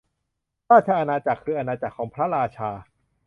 [0.69, 2.69] ราชอาณาจักร คืออาณาจักรของพระราชา